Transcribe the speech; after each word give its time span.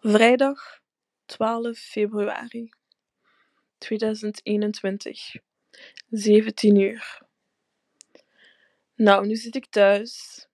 Vrijdag 0.00 0.80
12 1.26 1.78
februari 1.78 2.70
2021, 3.78 5.34
17 6.10 6.76
uur. 6.76 7.22
Nou, 8.94 9.26
nu 9.26 9.36
zit 9.36 9.54
ik 9.54 9.66
thuis 9.66 10.46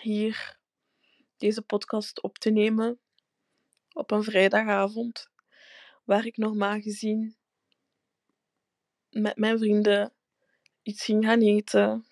hier 0.00 0.58
deze 1.36 1.62
podcast 1.62 2.22
op 2.22 2.38
te 2.38 2.50
nemen 2.50 3.00
op 3.92 4.10
een 4.10 4.22
vrijdagavond, 4.22 5.30
waar 6.04 6.26
ik 6.26 6.36
normaal 6.36 6.80
gezien 6.80 7.36
met 9.10 9.36
mijn 9.36 9.58
vrienden 9.58 10.12
iets 10.82 11.04
ging 11.04 11.24
gaan 11.24 11.40
eten, 11.40 12.06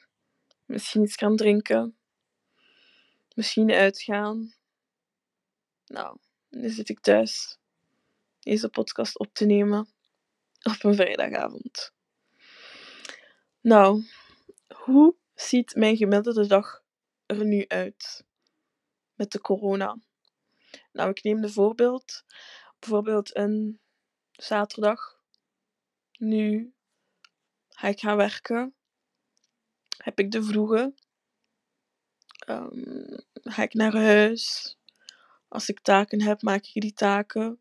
misschien 0.65 1.03
iets 1.03 1.17
gaan 1.17 1.37
drinken, 1.37 1.97
misschien 3.35 3.73
uitgaan. 3.73 4.55
Nou, 5.87 6.19
nu 6.53 6.69
zit 6.69 6.89
ik 6.89 7.01
thuis 7.01 7.59
deze 8.39 8.69
podcast 8.69 9.19
op 9.19 9.35
te 9.35 9.45
nemen 9.45 9.89
op 10.63 10.85
een 10.85 10.95
vrijdagavond. 10.95 11.93
Nou, 13.61 14.05
hoe 14.75 15.15
ziet 15.35 15.75
mijn 15.75 15.97
gemiddelde 15.97 16.47
dag 16.47 16.83
er 17.27 17.45
nu 17.45 17.65
uit 17.69 18.25
met 19.15 19.33
de 19.33 19.41
corona? 19.41 19.99
Nou, 20.93 21.11
ik 21.11 21.23
neem 21.23 21.41
de 21.41 21.53
voorbeeld. 21.53 22.25
Bijvoorbeeld 22.79 23.37
een 23.37 23.81
zaterdag. 24.33 25.21
Nu 26.19 26.73
ga 27.69 27.89
ik 27.89 28.01
gaan 28.01 28.17
werken. 28.17 28.75
Heb 29.97 30.19
ik 30.19 30.31
de 30.31 30.43
vroege. 30.43 30.95
Ehm, 32.47 33.19
ga 33.33 33.63
ik 33.63 33.75
naar 33.75 33.95
huis. 33.95 34.77
Als 35.53 35.69
ik 35.69 35.81
taken 35.81 36.23
heb, 36.23 36.43
maak 36.43 36.67
ik 36.67 36.83
die 36.83 36.93
taken. 36.93 37.61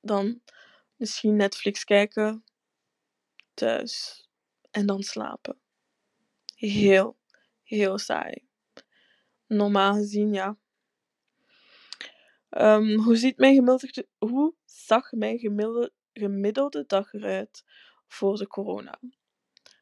Dan 0.00 0.42
misschien 0.96 1.36
Netflix 1.36 1.84
kijken. 1.84 2.44
Thuis. 3.54 4.24
En 4.70 4.86
dan 4.86 5.02
slapen. 5.02 5.60
Heel, 6.54 7.18
heel 7.62 7.98
saai. 7.98 8.46
Normaal 9.46 9.94
gezien, 9.94 10.32
ja. 10.32 10.58
Ehm, 12.48 12.94
hoe, 12.98 13.16
ziet 13.16 13.38
mijn 13.38 13.54
gemiddelde, 13.54 14.08
hoe 14.18 14.54
zag 14.64 15.12
mijn 15.12 15.38
gemiddelde, 15.38 15.92
gemiddelde 16.12 16.84
dag 16.86 17.12
eruit 17.12 17.64
voor 18.06 18.36
de 18.36 18.46
corona? 18.46 19.00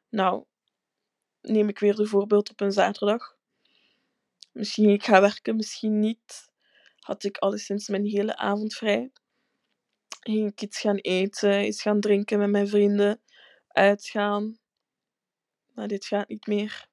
Nou, 0.09 0.45
neem 1.41 1.69
ik 1.69 1.79
weer 1.79 1.95
de 1.95 2.07
voorbeeld 2.07 2.51
op 2.51 2.61
een 2.61 2.73
zaterdag. 2.73 3.41
Misschien 4.53 4.89
ik 4.89 5.05
ga 5.05 5.20
werken, 5.20 5.56
misschien 5.56 5.98
niet. 5.98 6.50
Had 6.98 7.25
ik 7.25 7.36
alleszins 7.36 7.89
mijn 7.89 8.05
hele 8.05 8.36
avond 8.36 8.75
vrij. 8.75 9.12
Ging 10.20 10.50
ik 10.50 10.62
iets 10.62 10.81
gaan 10.81 10.97
eten, 10.97 11.67
iets 11.67 11.83
gaan 11.83 12.00
drinken 12.00 12.39
met 12.39 12.50
mijn 12.50 12.69
vrienden, 12.69 13.20
uitgaan. 13.69 14.58
Maar 15.75 15.89
dit 15.89 16.06
gaat 16.06 16.28
niet 16.28 16.47
meer. 16.47 16.86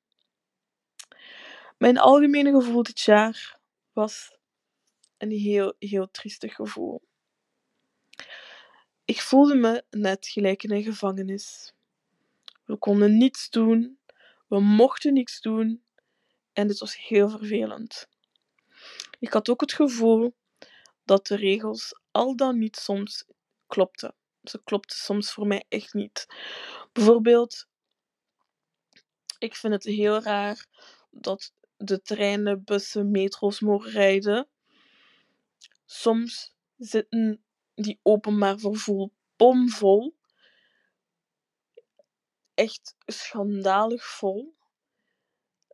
Mijn 1.78 1.98
algemene 1.98 2.52
gevoel 2.52 2.84
dit 2.84 3.00
jaar 3.00 3.60
was 3.94 4.38
een 5.18 5.32
heel, 5.32 5.76
heel 5.80 6.12
triestig 6.12 6.56
gevoel. 6.56 7.02
Ik 9.06 9.22
voelde 9.22 9.56
me 9.56 9.84
net 9.90 10.28
gelijk 10.28 10.64
in 10.64 10.72
een 10.72 10.84
gevangenis. 10.84 11.74
We 12.66 12.78
konden 12.78 13.18
niets 13.18 13.50
doen, 13.50 14.00
we 14.48 14.60
mochten 14.60 15.14
niets 15.14 15.42
doen 15.42 15.84
en 16.60 16.68
dit 16.68 16.80
was 16.80 16.98
heel 16.98 17.30
vervelend. 17.30 18.08
Ik 19.20 19.34
had 19.34 19.50
ook 19.50 19.62
het 19.62 19.74
gevoel 19.74 20.36
dat 21.04 21.28
de 21.28 21.36
regels 21.36 22.00
al 22.12 22.36
dan 22.36 22.58
niet 22.58 22.76
soms 22.76 23.26
klopten. 23.68 24.16
Ze 24.44 24.64
klopten 24.64 24.98
soms 24.98 25.32
voor 25.32 25.48
mij 25.48 25.66
echt 25.70 25.94
niet. 25.94 26.26
Bijvoorbeeld, 26.92 27.68
ik 29.38 29.56
vind 29.56 29.74
het 29.74 29.84
heel 29.84 30.22
raar 30.22 30.66
dat 31.12 31.54
de 31.78 32.02
treinen, 32.02 32.64
bussen, 32.64 33.12
metro's 33.12 33.60
mogen 33.60 33.92
rijden. 33.92 34.48
Soms 35.86 36.56
zitten 36.78 37.44
die 37.76 38.00
openbaar 38.04 38.60
vervoer 38.60 39.10
bomvol. 39.36 40.16
Echt 42.54 42.96
schandalig 43.06 44.06
vol. 44.06 44.58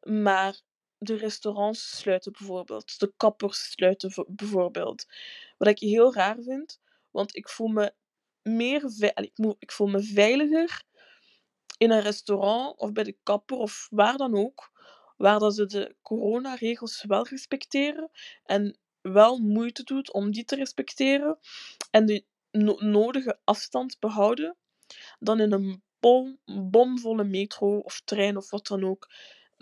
Maar 0.03 0.61
de 0.97 1.15
restaurants 1.15 1.97
sluiten 1.97 2.31
bijvoorbeeld. 2.31 2.99
De 2.99 3.13
kappers 3.17 3.71
sluiten 3.71 4.25
bijvoorbeeld. 4.27 5.05
Wat 5.57 5.67
ik 5.67 5.79
heel 5.79 6.13
raar 6.13 6.37
vind, 6.41 6.79
want 7.11 7.35
ik 7.35 7.49
voel 7.49 7.67
me 7.67 7.93
meer 8.41 8.83
ik, 9.15 9.55
ik 9.59 9.71
voel 9.71 9.87
me 9.87 10.03
veiliger 10.03 10.83
in 11.77 11.91
een 11.91 12.01
restaurant 12.01 12.77
of 12.77 12.91
bij 12.91 13.03
de 13.03 13.17
kapper 13.23 13.57
of 13.57 13.87
waar 13.89 14.17
dan 14.17 14.37
ook, 14.37 14.71
waar 15.17 15.39
dat 15.39 15.55
ze 15.55 15.65
de 15.65 15.95
coronaregels 16.01 17.03
wel 17.07 17.27
respecteren 17.27 18.09
en 18.43 18.77
wel 19.01 19.37
moeite 19.37 19.83
doet 19.83 20.13
om 20.13 20.31
die 20.31 20.43
te 20.43 20.55
respecteren 20.55 21.39
en 21.91 22.05
de 22.05 22.25
no- 22.51 22.79
nodige 22.79 23.39
afstand 23.43 23.99
behouden, 23.99 24.55
dan 25.19 25.39
in 25.39 25.51
een 25.51 25.83
bom, 25.99 26.39
bomvolle 26.45 27.23
metro 27.23 27.77
of 27.77 28.01
trein 28.05 28.37
of 28.37 28.49
wat 28.49 28.67
dan 28.67 28.83
ook. 28.83 29.09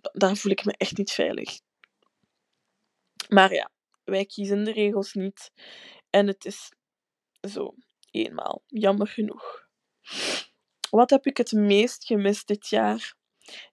Da- 0.03 0.11
Daar 0.13 0.35
voel 0.35 0.51
ik 0.51 0.65
me 0.65 0.73
echt 0.77 0.97
niet 0.97 1.11
veilig. 1.11 1.59
Maar 3.29 3.53
ja, 3.53 3.71
wij 4.03 4.25
kiezen 4.25 4.63
de 4.63 4.71
regels 4.71 5.13
niet. 5.13 5.51
En 6.09 6.27
het 6.27 6.45
is 6.45 6.71
zo, 7.49 7.75
eenmaal. 8.11 8.63
Jammer 8.67 9.07
genoeg. 9.07 9.67
Wat 10.89 11.09
heb 11.09 11.25
ik 11.25 11.37
het 11.37 11.51
meest 11.51 12.05
gemist 12.05 12.47
dit 12.47 12.67
jaar? 12.67 13.15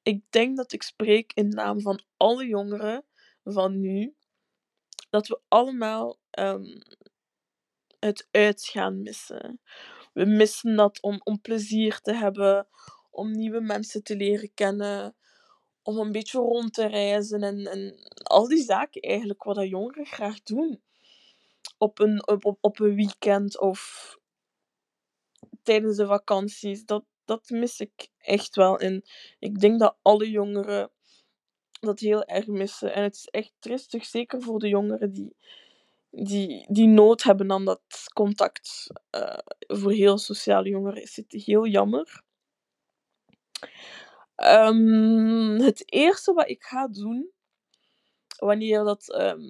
Ik 0.02 0.22
denk 0.30 0.56
dat 0.56 0.72
ik 0.72 0.82
spreek 0.82 1.32
in 1.32 1.48
naam 1.48 1.80
van 1.80 2.04
alle 2.16 2.46
jongeren 2.46 3.04
van 3.44 3.80
nu. 3.80 4.14
Dat 5.10 5.28
we 5.28 5.40
allemaal 5.48 6.18
ehm, 6.30 6.80
het 7.98 8.28
uitgaan 8.30 9.02
missen. 9.02 9.60
We 10.12 10.24
missen 10.24 10.76
dat 10.76 11.02
om, 11.02 11.20
om 11.24 11.40
plezier 11.40 11.98
te 12.00 12.14
hebben, 12.14 12.68
om 13.10 13.30
nieuwe 13.30 13.60
mensen 13.60 14.02
te 14.02 14.16
leren 14.16 14.54
kennen, 14.54 15.16
om 15.82 15.98
een 15.98 16.12
beetje 16.12 16.38
rond 16.38 16.74
te 16.74 16.86
reizen 16.86 17.42
en, 17.42 17.66
en 17.66 17.94
al 18.22 18.48
die 18.48 18.62
zaken 18.62 19.00
eigenlijk 19.00 19.42
wat 19.42 19.68
jongeren 19.68 20.06
graag 20.06 20.42
doen. 20.42 20.82
Op 21.78 21.98
een, 21.98 22.28
op, 22.28 22.56
op 22.60 22.80
een 22.80 22.94
weekend 22.94 23.60
of 23.60 24.18
tijdens 25.62 25.96
de 25.96 26.06
vakanties. 26.06 26.84
Dat, 26.84 27.04
dat 27.24 27.50
mis 27.50 27.80
ik 27.80 28.08
echt 28.18 28.56
wel. 28.56 28.78
En 28.78 29.02
ik 29.38 29.60
denk 29.60 29.80
dat 29.80 29.96
alle 30.02 30.30
jongeren 30.30 30.90
dat 31.80 32.00
heel 32.00 32.24
erg 32.24 32.46
missen. 32.46 32.94
En 32.94 33.02
het 33.02 33.14
is 33.14 33.26
echt 33.26 33.52
tristig, 33.58 34.04
zeker 34.04 34.42
voor 34.42 34.58
de 34.58 34.68
jongeren 34.68 35.12
die, 35.12 35.36
die, 36.10 36.66
die 36.68 36.86
nood 36.86 37.22
hebben 37.22 37.52
aan 37.52 37.64
dat 37.64 37.82
contact. 38.14 38.86
Eh, 39.10 39.38
voor 39.58 39.92
heel 39.92 40.18
sociale 40.18 40.68
jongeren 40.68 41.02
is 41.02 41.16
het 41.16 41.32
heel 41.32 41.66
jammer. 41.66 42.22
Ehm, 44.40 45.58
het 45.60 45.82
eerste 45.92 46.32
wat 46.32 46.48
ik 46.48 46.62
ga 46.62 46.88
doen, 46.88 47.30
wanneer 48.38 48.84
dat, 48.84 49.10
ehm, 49.12 49.40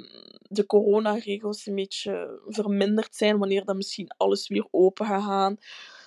de 0.42 0.66
coronaregels 0.66 1.66
een 1.66 1.74
beetje 1.74 2.40
verminderd 2.46 3.14
zijn, 3.16 3.38
wanneer 3.38 3.64
dat 3.64 3.76
misschien 3.76 4.10
alles 4.16 4.48
weer 4.48 4.66
open 4.70 5.06
gaat 5.06 5.22
gaan, 5.24 5.56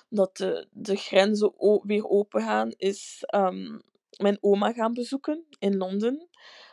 dat 0.08 0.36
de, 0.36 0.66
de 0.72 0.96
grenzen 0.96 1.52
weer 1.82 2.08
open 2.08 2.42
gaan, 2.42 2.72
is 2.76 3.18
ehm, 3.26 3.78
mijn 4.16 4.38
oma 4.40 4.72
gaan 4.72 4.92
bezoeken 4.94 5.44
in 5.58 5.76
Londen. 5.76 6.28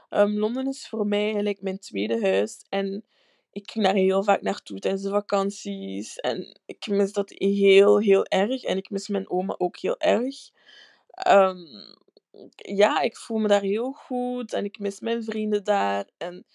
Londen 0.10 0.68
is 0.68 0.88
voor 0.88 1.08
mij 1.08 1.24
eigenlijk 1.24 1.62
mijn 1.62 1.80
tweede 1.80 2.22
huis 2.22 2.66
en 2.70 3.06
ik 3.52 3.72
ging 3.72 3.86
daar 3.86 3.94
heel 3.96 4.24
vaak 4.24 4.42
naartoe 4.42 4.80
tijdens 4.80 5.04
de 5.04 5.10
vakanties 5.10 6.16
en 6.18 6.60
ik 6.66 6.88
mis 6.88 7.14
dat 7.14 7.30
heel, 7.36 8.00
heel 8.00 8.26
erg 8.26 8.64
en 8.64 8.78
ik 8.78 8.90
mis 8.90 9.08
mijn 9.08 9.30
oma 9.30 9.56
ook 9.58 9.78
heel 9.78 10.00
erg. 10.00 10.36
Ja, 12.56 13.02
ik 13.02 13.18
voel 13.18 13.38
me 13.38 13.48
daar 13.48 13.62
heel 13.62 13.92
goed 13.92 14.54
en 14.54 14.66
ik 14.66 14.80
mis 14.80 15.00
mijn 15.00 15.24
vrienden 15.24 15.64
daar. 15.64 16.10
En 16.18 16.46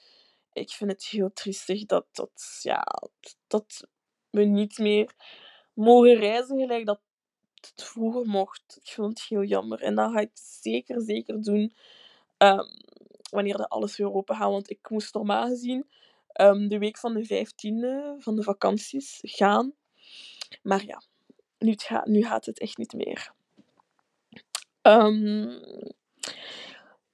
ik 0.52 0.70
vind 0.70 0.90
het 0.90 1.04
heel 1.04 1.32
triestig 1.32 1.86
dat, 1.86 2.06
dat, 2.12 2.58
ja, 2.62 2.84
dat 3.46 3.88
we 4.30 4.44
niet 4.44 4.78
meer 4.78 5.14
mogen 5.74 6.14
reizen 6.14 6.58
gelijk 6.58 6.86
dat 6.86 7.00
het 7.60 7.82
vroeger 7.84 8.26
mocht. 8.26 8.78
Ik 8.80 8.88
vind 8.88 9.08
het 9.08 9.28
heel 9.28 9.42
jammer. 9.44 9.82
En 9.82 9.94
dat 9.94 10.12
ga 10.12 10.18
ik 10.18 10.30
zeker, 10.34 11.00
zeker 11.00 11.42
doen 11.42 11.74
ehm, 12.36 12.68
wanneer 13.30 13.56
dat 13.56 13.68
alles 13.68 13.96
weer 13.96 14.12
open 14.12 14.36
gaat. 14.36 14.50
Want 14.50 14.70
ik 14.70 14.90
moest 14.90 15.14
normaal 15.14 15.46
gezien 15.46 15.90
ehm, 16.28 16.68
de 16.68 16.78
week 16.78 16.98
van 16.98 17.14
de 17.14 17.26
15e 17.26 18.22
van 18.22 18.36
de 18.36 18.42
vakanties 18.42 19.18
gaan. 19.22 19.74
Maar 20.62 20.84
ja, 20.84 21.02
nu, 21.58 21.76
nu 22.04 22.24
gaat 22.24 22.46
het 22.46 22.60
echt 22.60 22.76
niet 22.76 22.92
meer. 22.92 23.34
Ehm, 24.86 25.58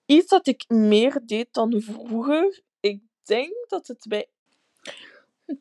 iets 0.06 0.28
dat 0.28 0.46
ik 0.46 0.64
meer 0.68 1.20
deed 1.26 1.48
dan 1.52 1.80
vroeger. 1.80 2.62
Ik 2.80 3.00
denk 3.22 3.54
dat 3.68 3.86
het 3.86 4.04
bij. 4.08 4.28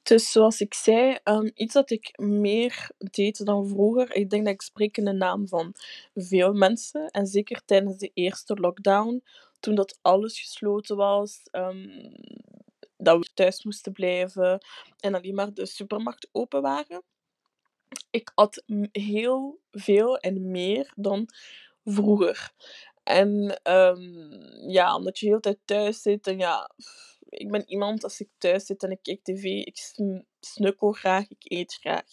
Dus 0.03 0.31
zoals 0.31 0.61
ik 0.61 0.73
zei, 0.73 1.17
ehm, 1.23 1.49
iets 1.53 1.73
dat 1.73 1.89
ik 1.89 2.17
meer 2.17 2.91
deed 2.97 3.45
dan 3.45 3.67
vroeger. 3.67 4.15
Ik 4.15 4.29
denk 4.29 4.45
dat 4.45 4.53
ik 4.53 4.61
spreek 4.61 4.97
in 4.97 5.05
de 5.05 5.11
naam 5.11 5.47
van 5.47 5.73
veel 6.13 6.53
mensen. 6.53 7.07
En 7.07 7.27
zeker 7.27 7.61
tijdens 7.65 7.97
de 7.97 8.11
eerste 8.13 8.53
lockdown, 8.53 9.23
toen 9.59 9.75
dat 9.75 9.99
alles 10.01 10.39
gesloten 10.39 10.95
was, 10.95 11.41
ehm, 11.51 12.11
dat 12.97 13.17
we 13.17 13.29
thuis 13.33 13.63
moesten 13.63 13.91
blijven 13.91 14.65
en 14.99 15.13
alleen 15.13 15.35
maar 15.35 15.53
de 15.53 15.65
supermarkt 15.65 16.29
open 16.31 16.61
waren. 16.61 17.03
Ik 18.09 18.31
at 18.35 18.63
heel 18.91 19.59
veel 19.71 20.17
en 20.17 20.51
meer 20.51 20.93
dan 20.95 21.29
vroeger. 21.85 22.51
En 23.03 23.59
um, 23.63 24.69
ja, 24.69 24.95
omdat 24.95 25.19
je 25.19 25.27
heel 25.27 25.39
tijd 25.39 25.59
thuis 25.65 26.01
zit 26.01 26.27
en 26.27 26.37
ja, 26.37 26.69
ik 27.29 27.51
ben 27.51 27.69
iemand 27.69 28.03
als 28.03 28.19
ik 28.19 28.29
thuis 28.37 28.65
zit 28.65 28.83
en 28.83 28.91
ik 28.91 28.99
kijk 29.01 29.23
tv, 29.23 29.43
ik 29.43 29.77
snukkel 30.39 30.91
graag, 30.91 31.29
ik 31.29 31.51
eet 31.51 31.73
graag. 31.73 32.05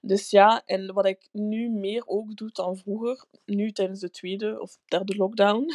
Dus 0.00 0.30
ja, 0.30 0.62
en 0.64 0.92
wat 0.92 1.06
ik 1.06 1.28
nu 1.32 1.68
meer 1.70 2.02
ook 2.06 2.36
doe 2.36 2.50
dan 2.52 2.76
vroeger, 2.76 3.24
nu 3.44 3.72
tijdens 3.72 4.00
de 4.00 4.10
tweede 4.10 4.60
of 4.60 4.78
derde 4.84 5.16
lockdown, 5.16 5.74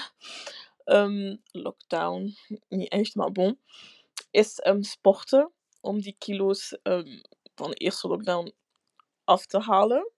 um, 0.86 1.42
lockdown, 1.66 2.36
niet 2.70 2.90
echt, 2.90 3.16
maar 3.16 3.32
bon, 3.32 3.60
is 4.32 4.66
um, 4.66 4.84
sporten 4.84 5.52
om 5.82 6.02
die 6.02 6.16
kilo's 6.18 6.78
van 7.56 7.70
de 7.70 7.76
eerste 7.76 8.08
lockdown 8.08 8.54
af 9.24 9.46
te 9.46 9.60
halen. 9.60 10.12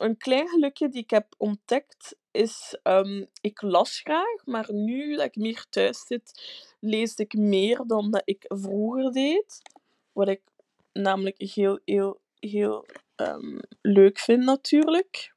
Een 0.00 0.16
klein 0.16 0.48
gelukje 0.48 0.88
die 0.88 1.02
ik 1.02 1.10
heb 1.10 1.34
ontdekt 1.36 2.16
is, 2.30 2.78
um, 2.82 3.26
ik 3.40 3.62
las 3.62 4.00
graag, 4.00 4.44
maar 4.44 4.72
nu 4.72 5.16
dat 5.16 5.24
ik 5.24 5.36
meer 5.36 5.66
thuis 5.70 6.06
zit, 6.06 6.42
lees 6.80 7.14
ik 7.14 7.34
meer 7.34 7.82
dan 7.86 8.10
dat 8.10 8.22
ik 8.24 8.44
vroeger 8.48 9.12
deed. 9.12 9.62
Wat 10.12 10.28
ik 10.28 10.42
namelijk 10.92 11.40
heel, 11.40 11.80
heel, 11.84 12.20
heel 12.38 12.86
um, 13.16 13.60
leuk 13.80 14.18
vind 14.18 14.44
natuurlijk. 14.44 15.32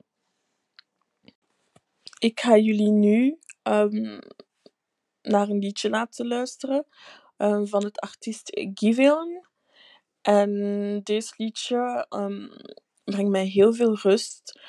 Ik 2.19 2.39
ga 2.39 2.57
jullie 2.57 2.91
nu 2.91 3.39
um, 3.63 4.19
naar 5.21 5.49
een 5.49 5.59
liedje 5.59 5.89
laten 5.89 6.27
luisteren 6.27 6.85
van 7.63 7.83
het 7.83 7.99
artiest 7.99 8.49
Giveon. 8.73 9.45
En 10.21 11.01
deze 11.03 11.33
liedje 11.37 12.07
brengt 13.11 13.31
mij 13.31 13.45
heel 13.45 13.73
veel 13.73 13.97
rust. 13.97 14.59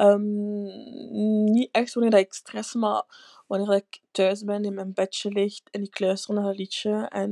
Um, 0.00 0.62
niet 1.52 1.68
echt 1.72 1.94
wanneer 1.94 2.18
ik 2.18 2.32
stress, 2.32 2.74
maar 2.74 3.04
wanneer 3.46 3.74
ik 3.74 4.00
thuis 4.10 4.44
ben, 4.44 4.64
in 4.64 4.74
mijn 4.74 4.92
bedje 4.92 5.30
lig 5.30 5.60
en 5.70 5.82
ik 5.82 6.00
luister 6.00 6.34
naar 6.34 6.44
een 6.44 6.54
liedje. 6.54 7.08
En 7.08 7.30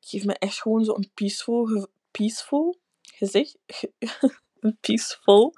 het 0.00 0.08
geeft 0.08 0.24
me 0.24 0.34
echt 0.38 0.60
gewoon 0.60 0.84
zo'n 0.84 1.10
peaceful, 1.14 1.88
peaceful 2.10 2.78
gezicht. 3.00 3.58
een 4.60 4.78
peaceful 4.80 5.54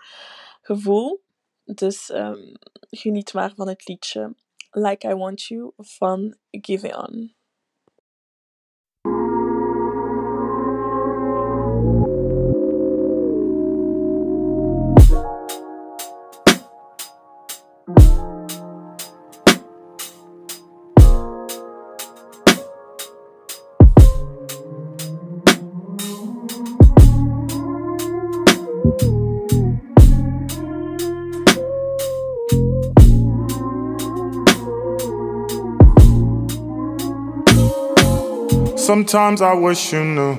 gevoel. 0.62 1.22
Dus 1.64 2.10
um, 2.10 2.52
geniet 2.90 3.32
maar 3.32 3.54
van 3.54 3.68
het 3.68 3.88
liedje 3.88 4.34
Like 4.70 5.08
I 5.08 5.14
Want 5.14 5.42
You 5.42 5.72
van 5.76 6.36
Give 6.50 6.96
On. 6.96 7.34
Sometimes 38.92 39.40
I 39.40 39.54
wish 39.54 39.90
you 39.94 40.04
knew, 40.04 40.36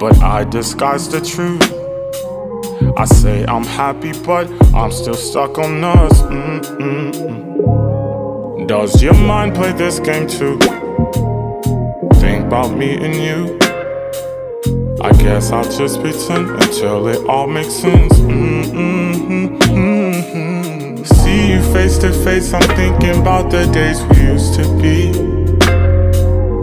but 0.00 0.20
I 0.20 0.42
disguise 0.42 1.08
the 1.08 1.20
truth. 1.20 1.62
I 2.98 3.04
say 3.04 3.44
I'm 3.46 3.62
happy, 3.62 4.10
but 4.24 4.50
I'm 4.74 4.90
still 4.90 5.14
stuck 5.14 5.56
on 5.56 5.84
us. 5.84 6.20
Mm-mm-mm. 6.22 7.46
Does 8.66 9.00
your 9.00 9.14
mind 9.14 9.54
play 9.54 9.70
this 9.70 10.00
game 10.00 10.26
too? 10.26 10.58
Think 12.18 12.46
about 12.46 12.76
me 12.76 12.96
and 12.96 13.14
you. 13.14 13.56
I 15.00 15.12
guess 15.12 15.52
I'll 15.52 15.62
just 15.62 16.00
pretend 16.00 16.50
until 16.60 17.06
it 17.06 17.24
all 17.28 17.46
makes 17.46 17.74
sense. 17.74 18.16
See 21.20 21.50
you 21.52 21.62
face 21.72 21.98
to 21.98 22.12
face, 22.24 22.52
I'm 22.52 22.68
thinking 22.74 23.20
about 23.20 23.52
the 23.52 23.64
days 23.66 24.02
we 24.06 24.16
used 24.22 24.54
to 24.54 24.64
be. 24.82 25.35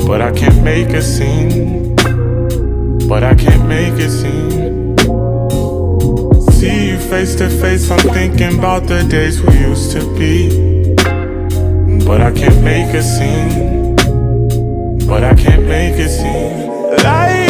But 0.06 0.22
I 0.22 0.32
can't 0.32 0.64
make 0.64 0.90
a 0.90 1.02
scene. 1.02 1.96
But 3.08 3.24
I 3.24 3.36
can't 3.36 3.68
make 3.68 3.94
a 3.94 4.10
scene. 4.10 4.98
See 6.52 6.90
you 6.90 6.98
face 6.98 7.36
to 7.36 7.50
face, 7.50 7.90
I'm 7.92 8.00
thinking 8.00 8.60
about 8.60 8.88
the 8.88 9.04
days 9.04 9.42
we 9.42 9.54
used 9.58 9.92
to 9.92 10.02
be. 10.18 10.96
But 12.06 12.22
I 12.22 12.32
can't 12.32 12.62
make 12.64 12.94
a 12.94 13.04
scene. 13.04 13.96
But 15.08 15.24
I 15.24 15.36
can't 15.36 15.64
make 15.64 15.96
a 15.96 16.10
scene. 16.10 16.70
Like 17.04 17.43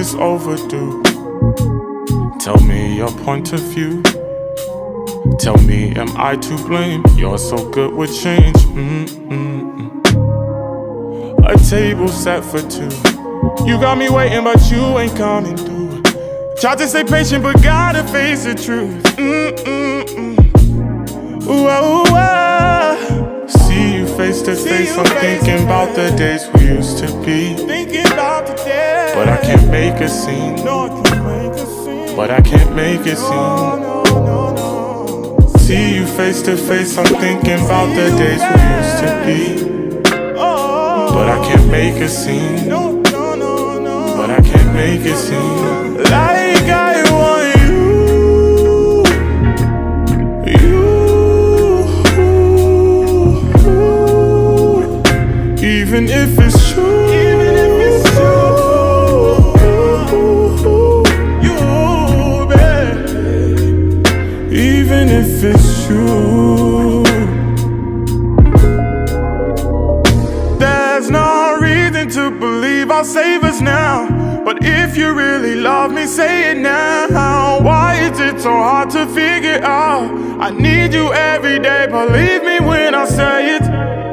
I 0.00 0.02
guess 0.02 0.14
it's 0.14 0.20
overdue. 0.22 1.02
Tell 2.40 2.58
me 2.66 2.96
your 2.96 3.10
point 3.10 3.52
of 3.52 3.60
view. 3.60 4.02
Tell 5.38 5.58
me, 5.58 5.94
am 5.94 6.08
I 6.16 6.36
to 6.36 6.56
blame? 6.66 7.04
You're 7.16 7.36
so 7.36 7.68
good 7.68 7.92
with 7.92 8.10
change. 8.18 8.56
Mm-mm-mm. 8.72 10.00
A 11.44 11.68
table 11.68 12.08
set 12.08 12.42
for 12.42 12.62
two. 12.62 12.88
You 13.66 13.78
got 13.78 13.98
me 13.98 14.08
waiting, 14.08 14.42
but 14.42 14.70
you 14.70 14.80
ain't 14.98 15.14
coming 15.16 15.58
through. 15.58 16.02
Tried 16.58 16.78
to 16.78 16.88
stay 16.88 17.04
patient, 17.04 17.42
but 17.42 17.62
gotta 17.62 18.02
face 18.04 18.44
the 18.44 18.54
truth. 18.54 19.02
Mm-mm-mm. 19.18 20.36
Whoa, 21.44 21.66
oh, 21.68 22.04
ah. 22.08 22.96
whoa. 22.96 23.46
See 23.46 23.96
you 23.96 24.06
face 24.16 24.40
to 24.42 24.56
face, 24.56 24.96
I'm 24.96 25.04
thinking 25.04 25.64
about 25.64 25.94
the 25.94 26.10
days 26.16 26.48
we 26.54 26.68
used 26.74 26.96
to 26.98 27.06
be. 27.22 27.54
Thinking 27.54 28.06
about. 28.06 28.39
But 29.20 29.28
I 29.28 29.36
can't 29.36 29.68
make 29.70 30.00
a 30.00 30.08
scene. 30.08 30.56
But 32.16 32.30
I 32.30 32.40
can't 32.40 32.74
make 32.74 33.04
a 33.04 33.14
scene. 33.14 33.82
See 35.58 35.94
you 35.96 36.06
face 36.06 36.40
to 36.44 36.56
face, 36.56 36.96
I'm 36.96 37.04
thinking 37.04 37.60
about 37.66 37.94
the 37.94 38.08
days 38.16 38.40
we 38.40 38.62
used 38.78 38.98
to 39.04 39.10
be. 39.26 39.42
But 40.04 41.28
I 41.28 41.38
can't 41.46 41.68
make 41.70 41.96
a 41.96 42.08
scene. 42.08 42.70
But 42.70 44.30
I 44.30 44.40
can't 44.40 44.72
make 44.74 45.04
a 45.04 45.14
scene. 45.14 45.98
Like 45.98 46.70
I 46.70 47.02
want 47.12 47.56
you. 47.60 47.82
Even 55.62 56.08
if 56.08 56.39
There's 70.58 71.10
no 71.10 71.58
reason 71.60 72.08
to 72.10 72.30
believe 72.30 72.90
I'll 72.90 73.04
save 73.04 73.44
us 73.44 73.60
now. 73.60 74.08
But 74.44 74.64
if 74.64 74.96
you 74.96 75.12
really 75.12 75.54
love 75.54 75.92
me, 75.92 76.06
say 76.06 76.50
it 76.52 76.58
now. 76.58 77.60
Why 77.60 77.94
is 78.00 78.18
it 78.18 78.40
so 78.40 78.50
hard 78.50 78.90
to 78.90 79.06
figure 79.06 79.60
out? 79.62 80.10
I 80.40 80.50
need 80.50 80.92
you 80.94 81.12
every 81.12 81.58
day, 81.58 81.86
believe 81.86 82.42
me 82.42 82.60
when 82.60 82.94
I 82.94 83.04
say 83.04 83.56
it. 83.56 84.09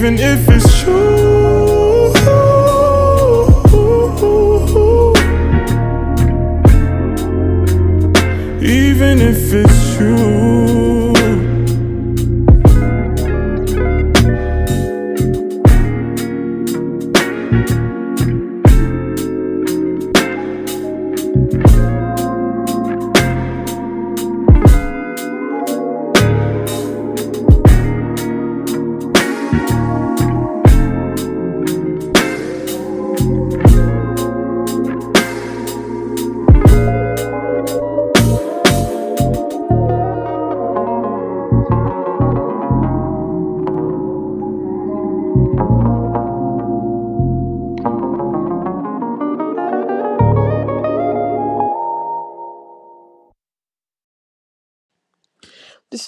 Even 0.00 0.18
if 0.18 0.48
it's 0.48 0.80
true. 0.80 1.19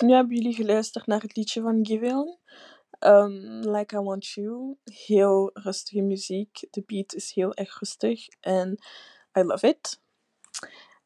Nu 0.00 0.14
hebben 0.14 0.37
jullie 0.37 0.54
geluisterd 0.54 1.06
naar 1.06 1.20
het 1.20 1.37
liedje 1.37 1.61
van 1.61 1.87
Giveon. 1.87 2.38
Um, 3.00 3.70
like 3.70 3.96
I 3.96 3.99
Want 3.99 4.26
You. 4.26 4.76
Heel 4.84 5.50
rustige 5.52 6.00
muziek. 6.00 6.66
De 6.70 6.82
beat 6.87 7.14
is 7.14 7.32
heel 7.34 7.54
erg 7.54 7.78
rustig. 7.78 8.28
En 8.40 8.78
I 9.38 9.42
love 9.42 9.68
it. 9.68 10.00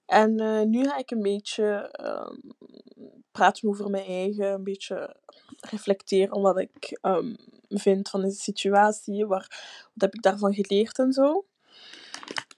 En 0.06 0.40
eh, 0.40 0.62
nu 0.62 0.84
ga 0.84 0.96
ik 0.96 1.10
een 1.10 1.22
beetje 1.22 1.88
ehm, 1.92 2.38
praten 3.30 3.68
over 3.68 3.90
mijn 3.90 4.06
eigen. 4.06 4.52
Een 4.52 4.64
beetje 4.64 5.16
reflecteren 5.60 6.40
wat 6.40 6.58
ik 6.58 6.98
ehm, 7.00 7.34
vind 7.68 8.08
van 8.08 8.22
deze 8.22 8.40
situatie. 8.40 9.26
Waar, 9.26 9.48
wat 9.92 10.02
heb 10.02 10.14
ik 10.14 10.22
daarvan 10.22 10.54
geleerd 10.54 10.98
en 10.98 11.12
zo. 11.12 11.46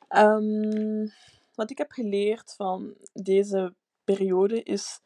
Ehm, 0.08 1.06
wat 1.54 1.70
ik 1.70 1.78
heb 1.78 1.90
geleerd 1.90 2.54
van 2.56 2.94
deze 3.12 3.74
periode 4.14 4.62
is... 4.62 5.00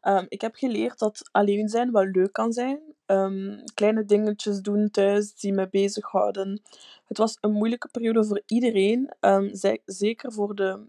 ehm, 0.00 0.24
ik 0.28 0.40
heb 0.40 0.54
geleerd 0.54 0.98
dat 0.98 1.28
alleen 1.32 1.68
zijn 1.68 1.92
wel 1.92 2.04
leuk 2.04 2.32
kan 2.32 2.52
zijn. 2.52 2.80
Ehm, 3.06 3.58
kleine 3.74 4.04
dingetjes 4.04 4.60
doen 4.60 4.90
thuis 4.90 5.34
die 5.34 5.52
me 5.52 5.68
bezighouden. 5.68 6.62
Het 7.04 7.18
was 7.18 7.38
een 7.40 7.52
moeilijke 7.52 7.88
periode 7.88 8.24
voor 8.24 8.42
iedereen. 8.46 9.14
ehm, 9.20 9.78
zeker 9.84 10.32
voor 10.32 10.54
de 10.54 10.86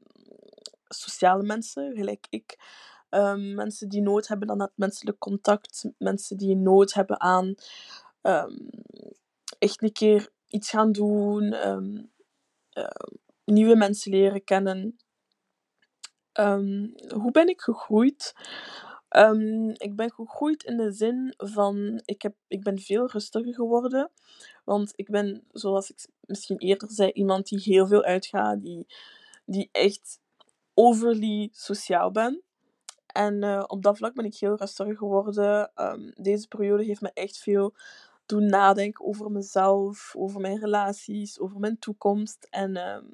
sociale 0.87 1.43
mensen, 1.43 1.95
gelijk 1.95 2.27
ik. 2.29 2.57
Mensen 3.55 3.89
die 3.89 4.01
nood 4.01 4.27
hebben 4.27 4.49
aan 4.49 4.61
het 4.61 4.71
menselijk 4.75 5.17
contact. 5.17 5.85
Mensen 5.97 6.37
die 6.37 6.55
nood 6.55 6.93
hebben 6.93 7.19
aan 7.21 7.55
echt 9.59 9.81
een 9.81 9.91
keer 9.91 10.29
iets 10.47 10.69
gaan 10.69 10.91
doen. 10.91 11.55
nieuwe 13.45 13.75
mensen 13.75 14.11
leren 14.11 14.43
kennen. 14.43 14.97
Ehm, 16.37 16.87
hoe 17.13 17.31
ben 17.31 17.47
ik 17.47 17.61
gegroeid? 17.61 18.33
Ehm, 19.09 19.69
ik 19.69 19.95
ben 19.95 20.11
gegroeid 20.11 20.63
in 20.63 20.77
de 20.77 20.91
zin 20.91 21.33
van, 21.37 22.01
ik, 22.05 22.21
heb, 22.21 22.35
ik 22.47 22.63
ben 22.63 22.79
veel 22.79 23.09
rustiger 23.09 23.53
geworden. 23.53 24.11
Want 24.65 24.93
ik 24.95 25.09
ben, 25.09 25.43
zoals 25.51 25.89
ik 25.89 26.07
misschien 26.21 26.57
eerder 26.57 26.91
zei, 26.91 27.11
iemand 27.11 27.47
die 27.47 27.59
heel 27.59 27.87
veel 27.87 28.03
uitgaat, 28.03 28.61
die, 28.61 28.87
die 29.45 29.69
echt 29.71 30.19
overly 30.73 31.49
sociaal 31.51 32.11
ben. 32.11 32.41
En 33.07 33.43
eh, 33.43 33.63
op 33.67 33.83
dat 33.83 33.97
vlak 33.97 34.13
ben 34.13 34.25
ik 34.25 34.35
heel 34.35 34.55
rustiger 34.55 34.97
geworden. 34.97 35.71
Ehm, 35.75 36.11
deze 36.13 36.47
periode 36.47 36.83
heeft 36.83 37.01
me 37.01 37.11
echt 37.13 37.37
veel 37.37 37.73
doen 38.27 38.45
nadenken 38.45 39.05
over 39.05 39.31
mezelf, 39.31 40.13
over 40.17 40.41
mijn 40.41 40.59
relaties, 40.59 41.39
over 41.39 41.59
mijn 41.59 41.79
toekomst 41.79 42.47
en 42.49 42.75
ehm, 42.75 43.05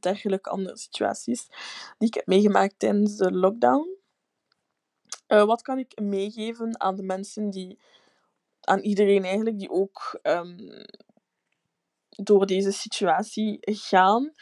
dergelijke 0.00 0.50
andere 0.50 0.76
situaties 0.76 1.46
die 1.98 2.08
ik 2.08 2.14
heb 2.14 2.26
meegemaakt 2.26 2.78
tijdens 2.78 3.16
de 3.16 3.32
lockdown. 3.32 3.88
Eh, 5.26 5.44
wat 5.44 5.62
kan 5.62 5.78
ik 5.78 6.00
meegeven 6.00 6.80
aan 6.80 6.96
de 6.96 7.02
mensen 7.02 7.50
die, 7.50 7.78
aan 8.60 8.80
iedereen 8.80 9.24
eigenlijk, 9.24 9.58
die 9.58 9.70
ook 9.70 10.18
ehm, 10.22 10.84
door 12.08 12.46
deze 12.46 12.72
situatie 12.72 13.58
gaan? 13.60 14.32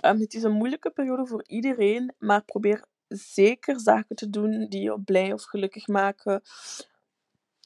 Ehm, 0.00 0.18
het 0.18 0.34
is 0.34 0.42
een 0.42 0.52
moeilijke 0.52 0.90
periode 0.90 1.26
voor 1.26 1.44
iedereen, 1.46 2.14
maar 2.18 2.44
probeer 2.44 2.84
zeker 3.08 3.80
zaken 3.80 4.16
te 4.16 4.30
doen 4.30 4.66
die 4.68 4.82
je 4.82 5.00
blij 5.00 5.32
of 5.32 5.42
gelukkig 5.42 5.86
maken. 5.86 6.42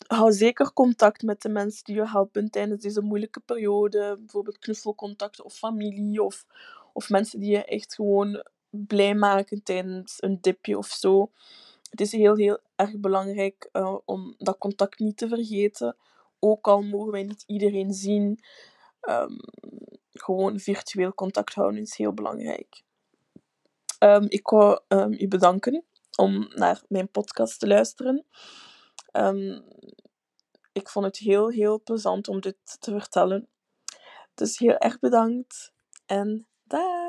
Hou 0.07 0.33
zeker 0.33 0.73
contact 0.73 1.23
met 1.23 1.43
de 1.43 1.49
mensen 1.49 1.85
die 1.85 1.95
je 1.95 2.09
helpen 2.09 2.51
tijdens 2.51 2.83
deze 2.83 3.01
moeilijke 3.01 3.41
periode. 3.41 4.17
Bijvoorbeeld 4.19 4.59
knuffelcontacten 4.59 5.45
of 5.45 5.55
familie 5.55 6.23
of, 6.23 6.47
of 6.93 7.09
mensen 7.09 7.41
die 7.41 7.51
je 7.51 7.65
echt 7.65 7.95
gewoon 7.95 8.45
blij 8.71 9.15
maken 9.15 9.63
tijdens 9.63 10.17
een 10.23 10.39
dipje 10.41 10.79
of 10.79 10.87
zo. 10.87 11.31
Het 11.91 12.01
is 12.01 12.13
heel, 12.13 12.37
heel 12.37 12.59
erg 12.77 12.99
belangrijk 12.99 13.69
eh, 13.73 13.97
om 14.05 14.35
dat 14.39 14.59
contact 14.59 14.99
niet 14.99 15.17
te 15.17 15.29
vergeten. 15.29 15.97
Ook 16.39 16.67
al 16.67 16.83
mogen 16.83 17.13
wij 17.13 17.23
niet 17.23 17.45
iedereen 17.47 17.93
zien, 17.93 18.41
ehm, 19.01 19.37
gewoon 20.13 20.59
virtueel 20.59 21.15
contact 21.15 21.55
houden 21.55 21.81
is 21.81 21.97
heel 21.97 22.13
belangrijk. 22.13 22.83
Ehm, 23.99 24.25
ik 24.29 24.49
wou 24.49 24.81
ehm, 24.89 25.13
u 25.13 25.29
bedanken 25.29 25.85
om 26.17 26.49
naar 26.55 26.83
mijn 26.89 27.09
podcast 27.09 27.59
te 27.59 27.67
luisteren. 27.67 28.25
Ehm, 29.17 29.61
ik 30.73 30.89
vond 30.89 31.07
het 31.07 31.19
heel, 31.19 31.49
heel 31.51 31.83
plezant 31.83 32.29
om 32.29 32.41
dit 32.41 32.57
te 32.79 32.91
vertellen. 32.91 33.49
Dus 34.35 34.59
heel 34.59 34.77
erg 34.79 34.99
bedankt 34.99 35.73
en 36.07 36.47
dag! 36.65 37.06